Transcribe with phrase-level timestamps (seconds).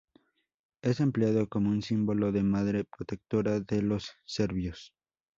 [0.81, 4.95] Es empleado como un símbolo de madre protectora de los serbios.